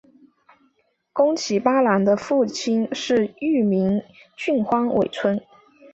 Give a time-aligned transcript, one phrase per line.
[1.13, 4.01] 宫崎八郎的父亲是玉名
[4.35, 5.39] 郡荒尾村。